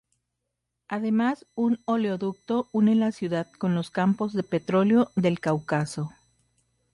Además 0.87 1.45
un 1.53 1.77
oleoducto 1.85 2.67
une 2.71 2.95
la 2.95 3.11
ciudad 3.11 3.45
con 3.59 3.75
los 3.75 3.91
campos 3.91 4.33
de 4.33 4.41
petróleo 4.41 5.11
del 5.15 5.39
Cáucaso. 5.39 6.11